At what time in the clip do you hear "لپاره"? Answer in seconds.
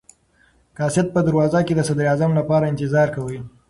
2.39-2.69